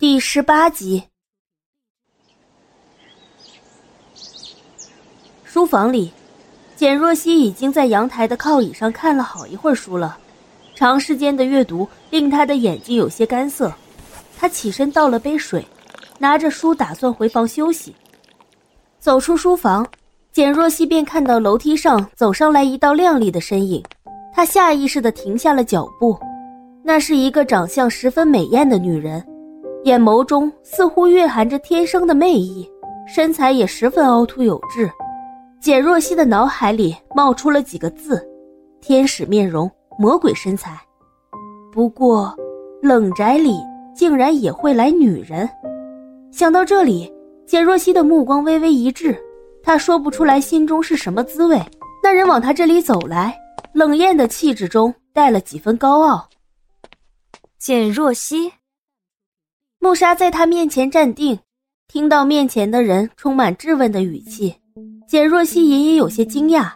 [0.00, 1.02] 第十八集，
[5.42, 6.12] 书房里，
[6.76, 10.16] 简若曦已经在阳台的靠椅上看了好一会儿书了。
[10.76, 13.74] 长时间的阅读令她的眼睛有些干涩，
[14.36, 15.66] 她起身倒了杯水，
[16.20, 17.92] 拿着书打算回房休息。
[19.00, 19.84] 走出书房，
[20.30, 23.82] 简若曦便看到楼梯上走上来一道靓丽的身影，
[24.32, 26.16] 她下意识的停下了脚步。
[26.84, 29.20] 那是一个长相十分美艳的女人。
[29.88, 32.70] 眼眸中似乎蕴含着天生的魅意，
[33.06, 34.90] 身材也十分凹凸有致。
[35.62, 38.22] 简若曦的脑海里冒出了几个字：
[38.82, 40.78] 天使面容，魔鬼身材。
[41.72, 42.36] 不过，
[42.82, 43.56] 冷宅里
[43.94, 45.48] 竟然也会来女人。
[46.30, 47.10] 想到这里，
[47.46, 49.18] 简若曦的目光微微一滞，
[49.62, 51.58] 她说不出来心中是什么滋味。
[52.02, 53.34] 那人往她这里走来，
[53.72, 56.28] 冷艳的气质中带了几分高傲。
[57.58, 58.52] 简若曦。
[59.80, 61.38] 穆沙在他面前站定，
[61.86, 64.52] 听到面前的人充满质问的语气，
[65.06, 66.72] 简若曦隐隐有些惊讶。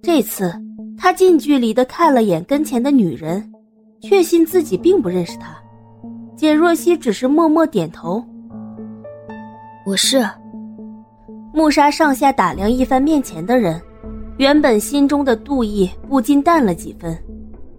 [0.00, 0.54] 这次，
[0.96, 3.52] 他近距离的看了眼跟前的女人，
[4.00, 5.58] 确信自己并不认识她。
[6.36, 8.24] 简若曦只是默默点头。
[9.84, 10.24] 我是。
[11.52, 13.82] 穆沙上下打量一番面前的人，
[14.38, 17.18] 原本心中的妒意不禁淡了几分，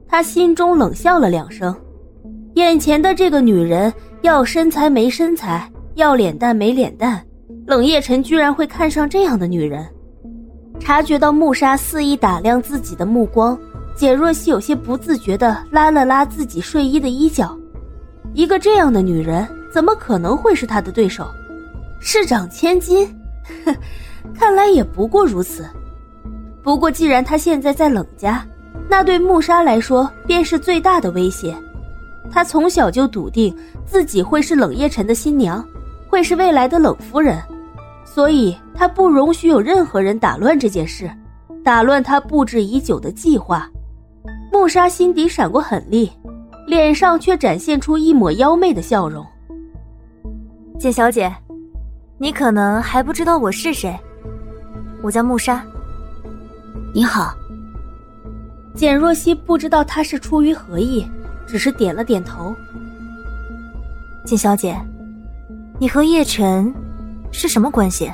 [0.10, 1.74] 他心中冷笑了两声。
[2.56, 7.24] 眼前的这个女人，要身材没身材，要脸蛋没脸蛋，
[7.66, 9.86] 冷夜晨居然会看上这样的女人。
[10.80, 13.58] 察觉到穆莎肆意打量自己的目光，
[13.96, 17.58] 简若曦有些不自觉地拉了拉自己睡衣的衣角。
[18.34, 21.28] 一个这样的女人，怎么可能会是他的对手？
[22.00, 23.08] 市长千金，
[23.66, 23.76] 哼，
[24.34, 25.66] 看来也不过如此。
[26.64, 28.46] 不过既然他现在在冷家，
[28.88, 31.56] 那对穆莎来说便是最大的威胁。
[32.30, 33.56] 他从小就笃定
[33.86, 35.66] 自己会是冷夜晨的新娘，
[36.08, 37.42] 会是未来的冷夫人，
[38.06, 41.10] 所以她不容许有任何人打乱这件事，
[41.64, 43.70] 打乱她布置已久的计划。
[44.52, 46.12] 穆莎心底闪过狠厉，
[46.68, 49.26] 脸上却展现出一抹妖媚的笑容。
[50.78, 51.34] 简小姐，
[52.18, 53.98] 你可能还不知道我是谁，
[55.02, 55.64] 我叫穆莎。
[56.94, 57.34] 你好。
[58.76, 61.06] 简若曦不知道他是出于何意。
[61.52, 62.56] 只是点了点头。
[64.24, 64.74] 简小姐，
[65.82, 66.74] 你和叶晨
[67.30, 68.10] 是什么关系？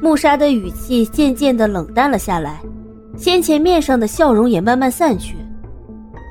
[0.00, 2.60] 穆莎的语气渐渐的冷淡了下来，
[3.16, 5.34] 先前面上的笑容也慢慢散去。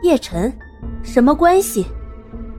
[0.02, 0.50] 叶晨，
[1.04, 1.86] 什么关系？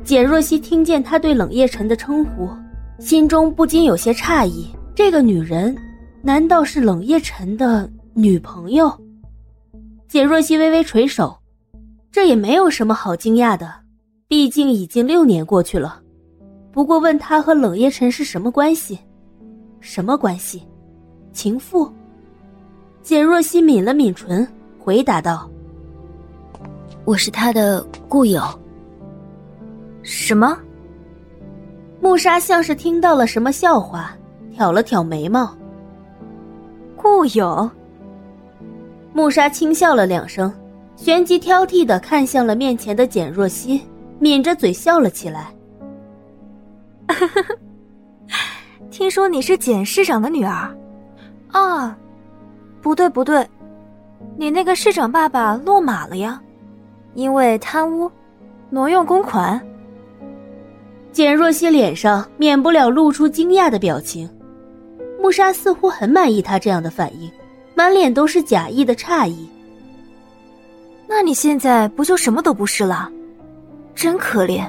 [0.05, 2.51] 简若曦听见他对冷夜晨的称呼，
[2.99, 4.69] 心中不禁有些诧异。
[4.95, 5.75] 这个女人，
[6.21, 8.93] 难道是冷夜晨的女朋友？
[10.07, 11.40] 简若曦微微垂手。
[12.13, 13.73] 这也没有什么好惊讶的，
[14.27, 16.01] 毕竟已经六年过去了。
[16.73, 18.99] 不过问他和冷夜晨是什么关系？
[19.81, 20.63] 什么关系？
[21.33, 21.91] 情妇？
[23.03, 24.47] 简若曦抿了抿唇，
[24.79, 25.49] 回答道
[27.07, 28.43] ：“我是他的故友。”
[30.03, 30.59] 什么？
[32.01, 34.17] 穆莎像是听到了什么笑话，
[34.53, 35.57] 挑了挑眉毛。
[36.97, 37.71] 故友？
[39.13, 40.53] 穆莎轻笑了两声。
[41.01, 43.81] 旋即挑剔的看向了面前的简若曦，
[44.19, 45.51] 抿着嘴笑了起来。
[48.91, 50.77] 听说你是简市长的女儿，
[51.53, 51.97] 啊，
[52.83, 53.49] 不对不对，
[54.37, 56.39] 你那个市长爸爸落马了呀，
[57.15, 58.11] 因为贪污，
[58.69, 59.59] 挪用公款。
[61.13, 64.29] 简若曦脸上免不了露出惊讶的表情，
[65.19, 67.33] 穆莎似乎很满意他这样的反应，
[67.75, 69.49] 满脸都是假意的诧异。
[71.13, 73.11] 那你现在不就什么都不是了？
[73.97, 74.65] 真可怜，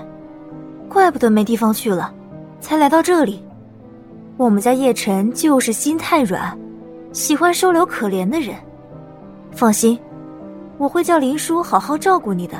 [0.90, 2.12] 怪不得没地方去了，
[2.59, 3.44] 才来到这里。
[4.38, 6.57] 我们家叶晨就是心太软，
[7.13, 8.56] 喜欢收留可怜的人。
[9.52, 10.00] 放心，
[10.79, 12.58] 我会叫林叔好好照顾你的。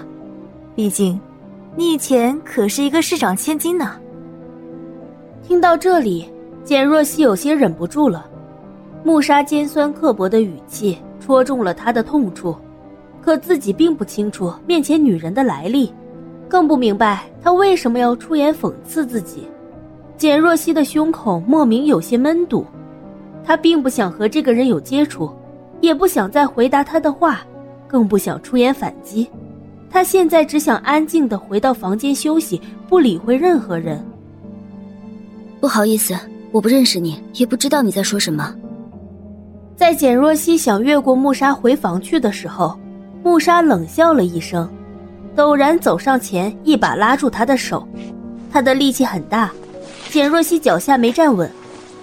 [0.76, 1.20] 毕竟，
[1.76, 3.96] 你以前可是一个市长千金呢。
[5.42, 6.32] 听到这里，
[6.64, 8.30] 简若曦有些忍不住了。
[9.04, 12.56] 穆莎尖酸刻薄的语气戳中了她的痛处。
[13.22, 15.94] 可自己并不清楚面前女人的来历，
[16.50, 19.48] 更不明白她为什么要出言讽刺自己。
[20.18, 22.66] 简若曦的胸口莫名有些闷堵，
[23.44, 25.32] 她并不想和这个人有接触，
[25.82, 27.42] 也不想再回答他的话，
[27.88, 29.28] 更不想出言反击。
[29.90, 32.60] 她现在只想安静的回到房间休息，
[32.90, 34.04] 不理会任何人。
[35.60, 36.16] 不好意思，
[36.52, 38.56] 我不认识你，也不知道你在说什么。
[39.76, 42.76] 在简若曦想越过木沙回房去的时候。
[43.24, 44.70] 穆莎冷笑了一声，
[45.36, 47.88] 陡然走上前，一把拉住他的手，
[48.52, 49.52] 他的力气很大。
[50.10, 51.50] 简若曦脚下没站稳，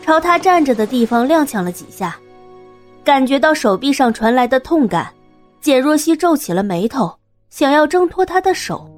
[0.02, 2.16] 朝他站着的地方踉跄了几下，
[3.04, 5.08] 感觉到手臂上传来的痛感，
[5.60, 7.12] 简若曦皱起了眉头，
[7.50, 8.88] 想要挣脱他的手。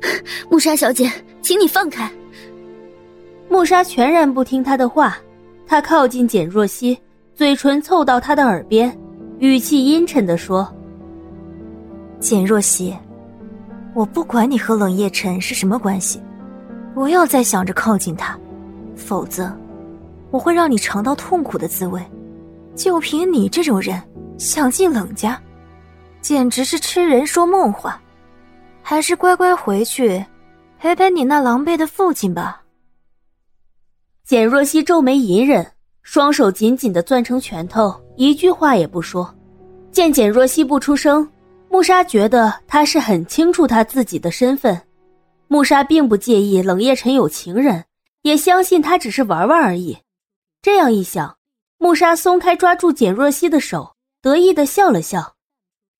[0.50, 2.08] 穆莎小姐，请你放开。
[3.48, 5.16] 穆莎全然不听他的话，
[5.66, 6.96] 他靠近简若曦，
[7.34, 8.96] 嘴唇凑到她的耳边，
[9.38, 10.66] 语气阴沉的说
[12.18, 12.96] ：“简若曦，
[13.94, 16.20] 我不管你和冷夜辰是什么关系，
[16.94, 18.38] 不要再想着靠近他，
[18.96, 19.54] 否则
[20.30, 22.02] 我会让你尝到痛苦的滋味。
[22.74, 24.02] 就凭你这种人
[24.38, 25.40] 想进冷家，
[26.20, 28.00] 简直是痴人说梦话。
[28.82, 30.24] 还是乖乖回去
[30.78, 32.62] 陪陪你那狼狈的父亲吧。”
[34.24, 35.66] 简若曦皱眉隐忍，
[36.02, 39.32] 双手紧紧的攥成拳头，一句话也不说。
[39.92, 41.26] 见简若曦不出声，
[41.70, 44.80] 穆莎觉得他是很清楚他自己的身份。
[45.48, 47.84] 穆莎并不介意冷夜辰有情人，
[48.22, 49.96] 也相信他只是玩玩而已。
[50.60, 51.36] 这样一想，
[51.78, 55.34] 穆莎松开抓住简若曦的手，得意的笑了笑。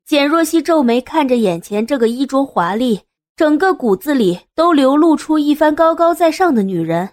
[0.04, 3.00] 简若曦皱眉看着眼前这个衣着华丽、
[3.36, 7.08] 整个骨子里都流露出一番高高在上的女人。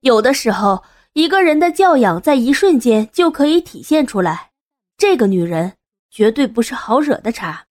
[0.00, 0.82] 有的时候，
[1.12, 4.50] 一个人的教养在一瞬间就可以体现出来。
[4.96, 5.74] 这个女人
[6.10, 7.66] 绝对不是好惹的茬。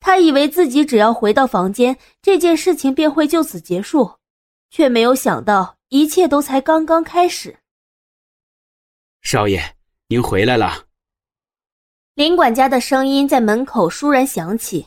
[0.00, 4.18] 他以为自己只要回到房间，这件事情便会就此结束，
[4.70, 7.58] 却没有想到一切都才刚刚开始。
[9.22, 9.76] 少爷，
[10.08, 10.86] 您回来了。
[12.14, 14.86] 林管家的声音在门口倏然响起，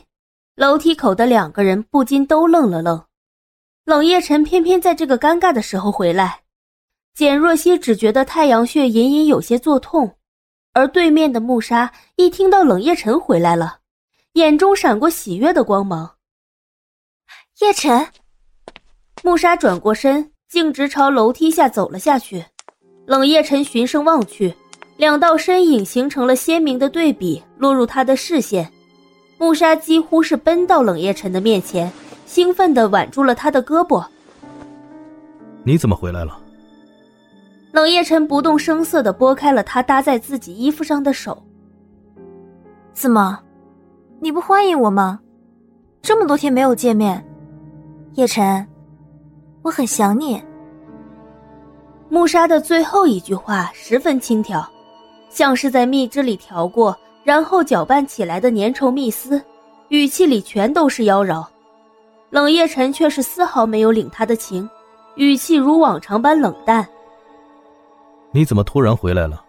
[0.56, 3.06] 楼梯口的两个人不禁都愣了愣。
[3.84, 6.41] 冷夜晨偏偏在这个尴尬的时候回来。
[7.14, 10.16] 简若曦只觉得太阳穴隐隐有些作痛，
[10.72, 13.80] 而对面的穆沙一听到冷夜晨回来了，
[14.32, 16.12] 眼中闪过喜悦的光芒。
[17.60, 18.08] 叶晨，
[19.22, 22.42] 穆沙转过身，径直朝楼梯下走了下去。
[23.04, 24.54] 冷夜晨循声望去，
[24.96, 28.72] 两道身影形成了鲜明的对比，落入他的视线。
[29.36, 31.92] 穆沙几乎是奔到冷夜晨的面前，
[32.24, 34.02] 兴奋地挽住了他的胳膊。
[35.62, 36.40] 你怎么回来了？
[37.72, 41.42] 冷夜晨不动声色的拨开了他搭在自己衣服上的手。
[42.92, 43.38] 怎么，
[44.20, 45.18] 你不欢迎我吗？
[46.02, 47.24] 这么多天没有见面，
[48.14, 48.66] 叶晨，
[49.62, 50.40] 我很想你。
[52.10, 54.68] 穆莎的最后一句话十分轻佻，
[55.30, 59.42] 像是在蜜汁里调过，然后搅拌起来的粘稠蜜丝，
[59.88, 61.42] 语气里全都是妖娆。
[62.28, 64.68] 冷夜晨却是丝毫没有领他的情，
[65.14, 66.86] 语气如往常般冷淡。
[68.32, 69.44] 你怎么突然回来了？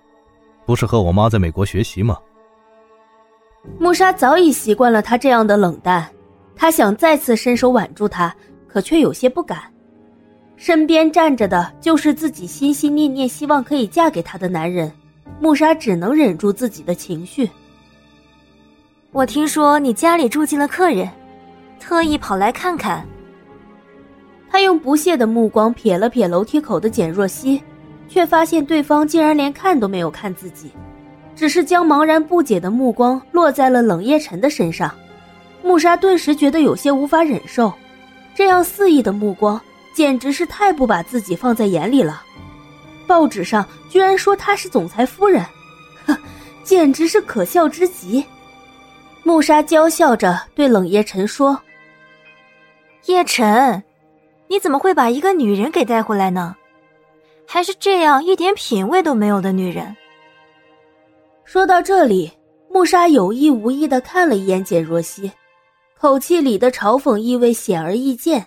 [0.66, 2.18] 不是和我妈在美国学习吗？
[3.80, 6.10] 穆莎早已习惯了他这样的冷淡，
[6.54, 8.36] 她想再次伸手挽住他，
[8.68, 9.60] 可却有些不敢。
[10.58, 14.92] 身边站着的就是自己心心念念、希望可以嫁给他的男人，
[15.40, 17.50] 穆莎只能忍住自己的情绪。
[19.12, 21.10] 我听说你家里住进了客人，
[21.80, 23.06] 特意跑来看看。
[24.50, 27.62] 他用不屑的目光瞥了瞥楼梯口的简若曦。
[28.08, 30.72] 却发现对方竟然连看都没有看自己，
[31.36, 34.94] 只是将茫然不解的目光落在了冷夜晨的身上。
[35.64, 37.74] 穆莎顿时觉得有些无法忍受，
[38.36, 39.60] 这样肆意的目光
[39.94, 42.22] 简直是太不把自己放在眼里了。
[43.08, 45.46] 报纸上居然说她是总裁夫人，
[46.06, 46.18] 哼，
[46.64, 48.24] 简直是可笑之极。
[49.24, 51.58] 穆莎娇笑着对冷夜晨说
[53.08, 53.82] ：“叶晨，
[54.50, 56.56] 你怎么会把一个女人给带回来呢？”
[57.54, 59.96] 还是这样一点品味都没有的女人。
[61.46, 62.32] 说到这里，
[62.68, 65.32] 穆莎有意无意的看了一眼简若曦，
[65.96, 68.44] 口气里的嘲讽意味显而易见。